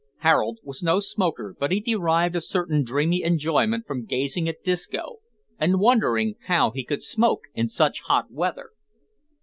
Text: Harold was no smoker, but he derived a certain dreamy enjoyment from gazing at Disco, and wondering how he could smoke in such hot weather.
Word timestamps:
Harold 0.21 0.57
was 0.63 0.81
no 0.81 0.99
smoker, 0.99 1.55
but 1.59 1.71
he 1.71 1.79
derived 1.79 2.35
a 2.35 2.41
certain 2.41 2.83
dreamy 2.83 3.21
enjoyment 3.21 3.85
from 3.85 4.03
gazing 4.03 4.49
at 4.49 4.63
Disco, 4.63 5.17
and 5.59 5.79
wondering 5.79 6.33
how 6.47 6.71
he 6.71 6.83
could 6.83 7.03
smoke 7.03 7.41
in 7.53 7.69
such 7.69 8.01
hot 8.07 8.31
weather. 8.31 8.71